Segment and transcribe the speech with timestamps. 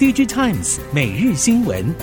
[0.00, 1.94] DigiTimes 每日新闻。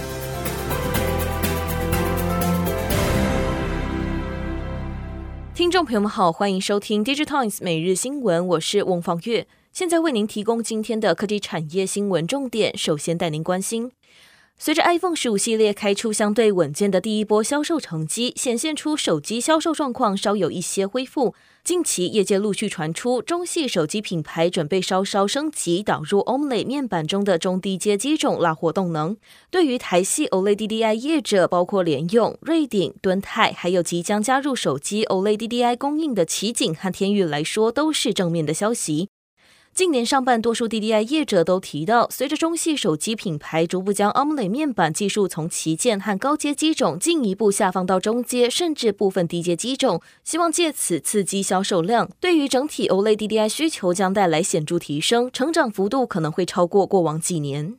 [5.56, 12.78] 听众朋友们好，欢迎收听 DigiTimes 每日新闻，我是翁方月，现在为您提供今天的科技产业新闻重点。
[12.78, 13.92] 首先带您关心。
[14.60, 21.34] 随着 iPhone 十五系列开出相对稳健的第一波销售成绩，显现出手机销售状况稍有一些恢复。
[21.68, 29.18] 近期业界陆续传出，中系手机品牌准备稍稍升级导入 OLED 面板中的中低阶机种拉活动能。
[29.52, 39.10] 对于台系 OLEDDI 业者，包括联用、瑞鼎、敦泰，还有即将加入手机 OLEDDI 供应的奇景和天钰来说，都是正面的消息。
[39.78, 57.76] 近年上半，多数 DDI 业者都提到，随着中系手机品牌逐步将 AMOLED 面板技术从旗舰和高阶机种进一步下放到中阶，甚至部分低阶机种，希望借此刺激销售量，对于整体 OLED DDI 需求将带来显著提升，成长幅度可能会超过过往几年。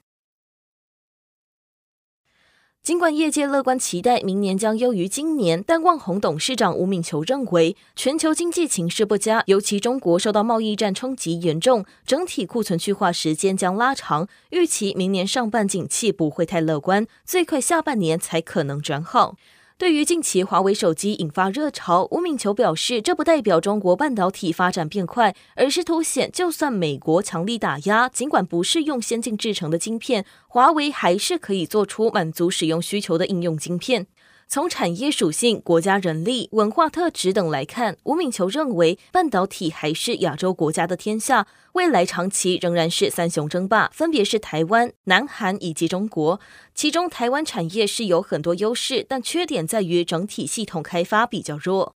[2.88, 19.36] 尽管业界乐观期待明年将优于今年，但旺宏董事长吴敏球认为，全球经济情势不佳，尤其中国受到贸易战冲击严重，整体库存去化时间将拉长，预期明年上半景气不会太乐观，最快下半年才可能转好。
[19.79, 34.09] 对于近期华为手机引发热潮，吴敏球表示，这不代表中国半导体发展变快，而是凸显，就算美国强力打压，尽管不是用先进制成的晶片，华为还是可以做出满足使用需求的应用晶片。
[34.51, 46.40] 从产业属性、国家人力、文化特质等来看，吴敏球认为半导体还是亚洲国家的天下，未来长期仍然是三雄争霸，分别是台湾、南韩以及中国。
[46.74, 51.98] 其中，台湾产业是有很多优势，但缺点在于整体系统开发比较弱。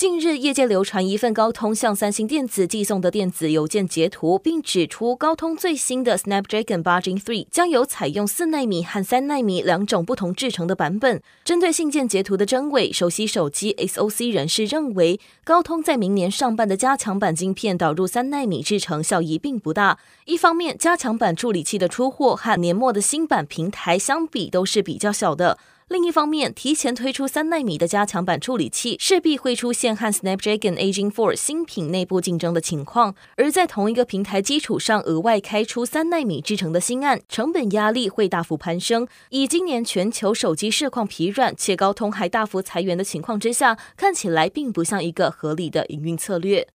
[0.00, 11.20] 近日，业界流传一份高通向三星电子寄送的电子邮件截图，并指出高通最新的 Snapdragon 八 Gen 3将有采用四纳米和三纳米两种不同制成的版本。
[11.44, 19.98] 针对信件截图的真伪，熟悉手机 SOC 人士认为，高通在明年上半的加强版晶片导入三纳米制成效益并不大。
[20.24, 25.58] 一方面，加强版处理器的出货和年末的新版平台相比都是比较小的。
[25.90, 33.16] 另一方面，提前推出三纳米的加强版处理器，势必会出现和 Snapdragon 8 Gen 4新品内部竞争的情况。
[33.36, 39.08] 而在同一个平台基础上额外开出三纳米制成的新案，成本压力会大幅攀升。
[39.30, 46.68] 以今年全球手机市况疲软，且高通还大幅裁员的情况之下，看起来并不像一个合理的营运策略。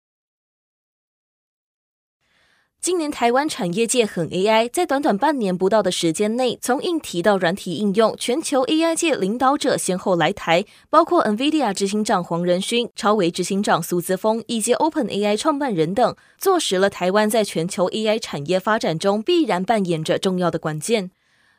[2.85, 21.09] 今年台湾产业界很 AI，在短短半年不到的时间内，从硬体到软体应用，全球 AI 界领导者先后来台，包括 NVIDIA 执行长黄仁勋、超维执行长苏姿峰以及 OpenAI 创办人等，坐实了台湾在全球 AI 产业发展中必然扮演着重要的关键。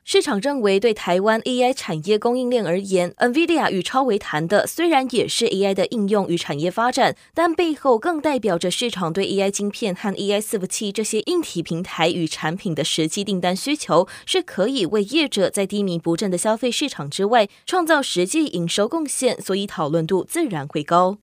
[0.09, 21.19] 市场认为，对台湾 AI 产业供应链而言，NVIDIA 与超微谈的虽然也是 AI 的应用与产业发展，但背后更代表着市场对 AI 晶片和 AI 伺服器这些硬体平台与产品的实际订单需求，是可以为业者在低迷不振的消费市场之外创造实际营收贡献，所以讨论度自然会高。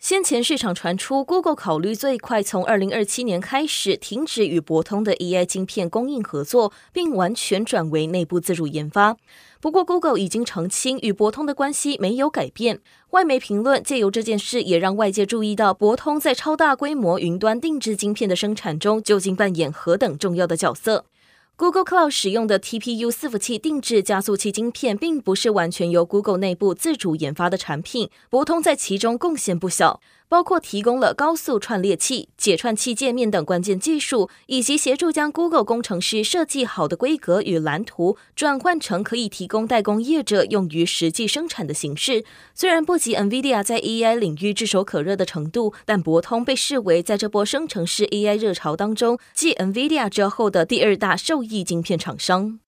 [0.00, 9.18] 先前市场传出，Google 考虑最快从二零二七年开始停止与博通的 AI 晶片供应合作，并完全转为内部自主研发。
[9.60, 12.80] 不过，Google 已经澄清与博通的关系没有改变。
[13.10, 21.04] 外媒评论借由这件事，也让外界注意到博通在超大规模云端定制晶片的生产中究竟扮演何等重要的角色。
[21.60, 30.00] Google Cloud 使用的 TPU 伺服器定制加速器晶片，并不是完全由 Google 内部自主研发的产品，博通在其中贡献不小。
[30.30, 42.24] 包括提供了高速串列器、解串器界面等关键技术，以及协助将 Google 工程师设计好的规格与蓝图转换成可以提供代工业者用于实际生产的形式。
[42.54, 52.60] 虽然不及 NVIDIA 在 AI 领域炙手可热的程度，但博通被视为在这波生成式 AI 热潮当中，继 NVIDIA 之后的第二大受益晶片厂商。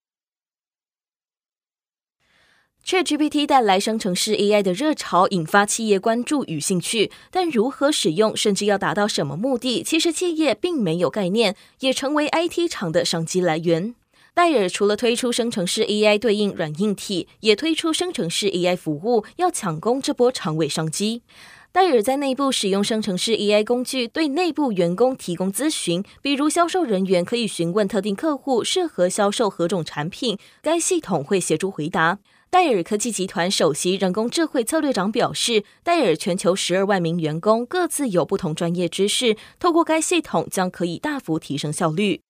[2.85, 7.13] ChatGPT 带来生成式 AI 的热潮，引发企业关注与兴趣。
[7.31, 13.95] 但如何使用，甚至要达到什么目的，其实企业并没有概念，也成为 IT 厂的商机来源。
[14.35, 21.23] 戴尔除了推出生成式 AI 对应软硬体，也推出生成式 AI 服务，要抢攻这波长尾商机。
[21.71, 32.19] 戴尔在内部使用生成式 AI 工具，对内部员工提供咨询，比如销售人员可以询问特定客户适合销售何种产品，该系统会协助回答。
[32.53, 42.21] 戴尔科技集团首席人工智慧策略长表示，戴尔全球十二万名员工各自有不同专业知识，透过该系统将可以大幅提升效率。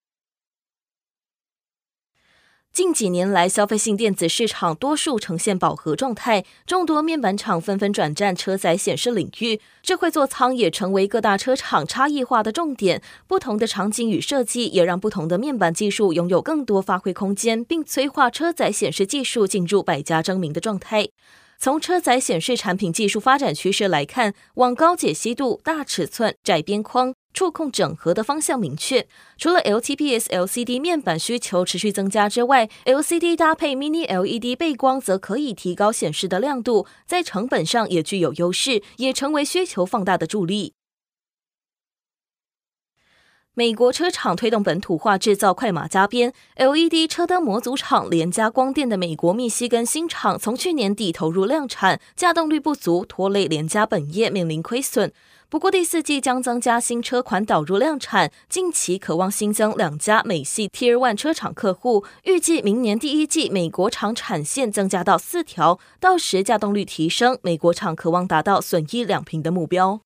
[2.73, 13.03] 近几年来，消费性电子市场多数呈现饱和状态，众多面板厂纷纷转战车载显示领域，智慧座舱也成为各大车厂差异化的重点。
[13.27, 21.09] 不同的场景与设计，也让不同的面板技术拥有更多发挥空间，并催化车载显示技术进入百家争鸣的状态。
[21.59, 29.07] 从车载显示产品技术发展趋势来看，往高解析度、大尺寸、窄边框、触控整合的方向明确。
[29.37, 40.75] 除了 LTPS LCD 面板需求持续增加之外，LCD 搭配 Mini LED 背光则可以提高显示的亮度，在成本上也具有优势，也成为需求放大的助力。
[43.55, 55.13] 美国车厂推动本土化制造快马加鞭，LED 车灯模组厂联加光电的美国密西根新厂从去年底投入量产，稼动率不足拖累联加本业面临亏损。
[55.53, 70.01] 不过第四季将增加新车款导入量产，近期渴望新增两家美系 Tier One 车厂客户，预计明年第一季美国厂产线增加到四条，到时稼动率提升，美国厂渴望达到损益两平的目标。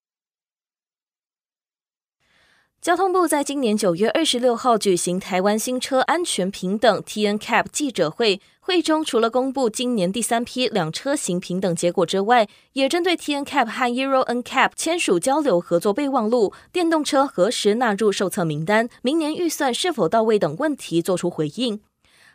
[2.80, 21.80] 交通部在今年九月二十六号举行台湾新车安全平等 TNCAP 记者会，会中除了公布今年第三批两车型平等结果之外，也针对 TNCAP 和 Euro NCAP 签署交流合作备忘录、电动车何时纳入受测名单、明年预算是否到位等问题作出回应。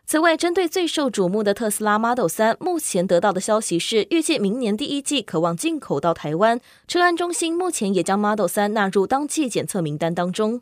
[0.05, 6.59] 此外，针对最受瞩目的特斯拉 Model 3，目前得到的消息是，预计明年第一季可望进口到台湾。
[6.85, 10.61] 车安中心目前也将 Model 3纳入当季检测名单当中。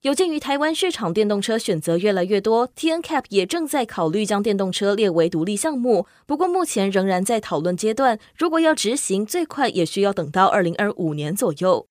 [0.00, 6.06] 有鉴于台湾市场电动车选择越来越多，TNCAP 也正在考虑将电动车列为独立项目。
[6.26, 8.18] 不过，目前仍然在讨论阶段。
[8.34, 11.89] 如果要执行，最快也需要等到二零二五年左右。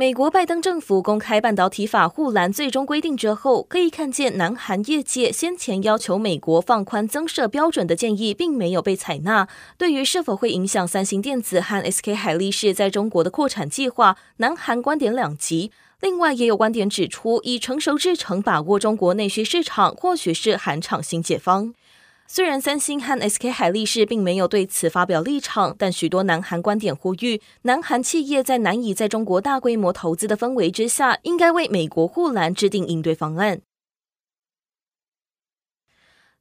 [0.00, 9.48] 美国拜登政府公开半导体法护栏最终规定之后，可以看见南韩业界先前要求美国放宽增设标准的建议，并没有被采纳。
[9.76, 15.72] 对于是否会影响三星电子和 SK 海力士在中国的扩产计划，南韩观点两极。
[16.00, 21.74] 另外，也有观点指出，以成熟制程把握中国内需市场，或许是韩厂新解方。
[22.30, 33.62] 虽然三星和 SK 海力士并没有对此发表立场，但许多南韩观点呼吁，南韩企业在难以在中国大规模投资的氛围之下，应该为美国护栏制定应对方案。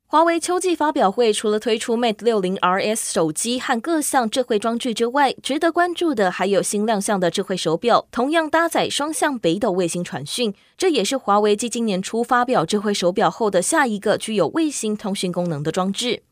[0.10, 10.54] 华为秋季发表会除了推出 Mate 六零 RS 手机和各项智慧装置之外，值得关注的还有新亮相的智慧手表，同样搭载双向北斗卫星传讯。
[10.78, 16.24] 这也是华为继今年初发表智慧手表后的下一个具有卫星通讯功能的装置。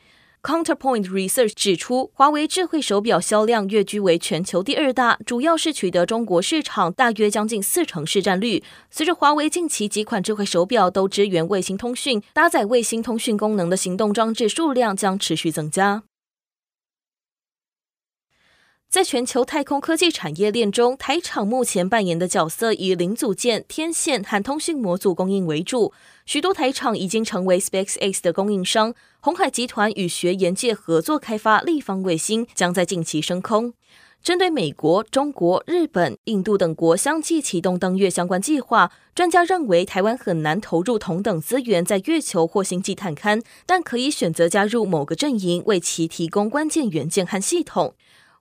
[0.45, 8.63] Counterpoint Research 指出，华为智慧手表销量跃居为全球第二大，主要是取得中国市场大约将近四成市占率。
[8.91, 16.03] 随着华为近期几款智慧手表都支援卫星通讯，搭载卫星通讯功能的行动装置数量将持续增加。
[18.95, 25.91] 在全球太空科技产业链中，台厂目前扮演的角色以零组件、天线和通讯模组供应为主。
[26.25, 28.95] 许多台厂已经成为 SpaceX 的供应商。
[29.19, 33.73] 鸿海集团与学研界合作开发立方卫星，将在近期升空。
[34.23, 47.93] 针对美国、中国、日本、印度等国相继启动登月相关计划，专家认为台湾很难投入同等资源在月球或星际探勘，但可以选择加入某个阵营，为其提供关键元件和系统。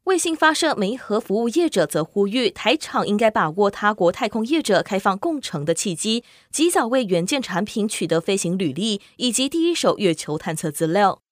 [0.04, 11.23] 卫星发射媒合服务业者则呼吁台厂应该把握他国太空业者开放共乘的契机，及早为元件产品取得飞行履历以及第一手月球探测资料。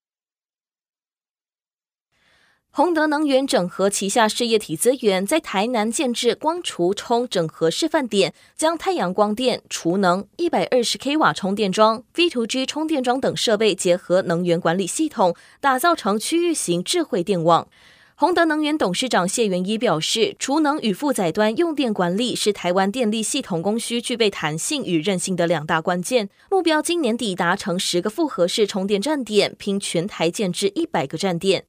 [2.70, 17.68] 宏德能源整合旗下事业体资源，在台南建置光储充整合示范点，将太阳光电、储能、一百二十 k 瓦充电桩、V2G 充电桩等设备结合能源管理系统，打造成区域型智慧电网。
[18.14, 26.28] 宏德能源董事长谢元一表示，储能与负载端用电管理是台湾电力系统供需具备弹性与韧性的两大关键。
[26.50, 31.64] 目标今年底达成十个复合式充电站点，拼全台建制一百个站点。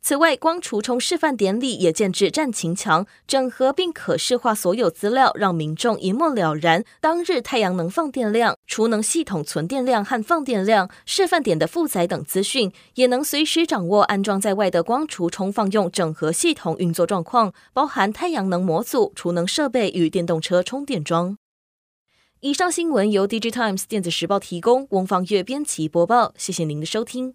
[0.00, 21.36] 此外，光储充示范点里也建置战情墙，整合并可视化所有资料，让民众一目了然当日太阳能放电量、储能系统存电量和放电量、示范点的负载等资讯，也能随时掌握安装在外的光储充放用整合系统运作状况，包含太阳能模组、储能设备与电动车充电桩。
[22.40, 26.32] 以上新闻由 DJ Times 电子时报提供，翁方月编辑播报。
[26.38, 27.34] 谢谢您的收听。